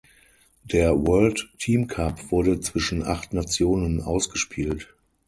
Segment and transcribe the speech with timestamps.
[0.63, 4.89] Der World Team Cup wurde zwischen acht Nationen ausgespielt.